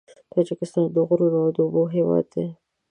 تاجکستان 0.33 0.83
د 0.95 0.97
غرونو 1.07 1.37
او 1.47 1.51
اوبو 1.61 1.83
هېواد 1.95 2.25
دی. 2.33 2.45